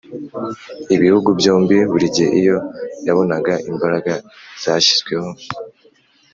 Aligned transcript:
ibihugu 0.95 1.29
byombi, 1.39 1.77
buri 1.91 2.07
gihe 2.15 2.29
iyo 2.39 2.57
yabonaga 3.07 3.53
imbaraga 3.71 4.13
zashyizweho 4.63 5.29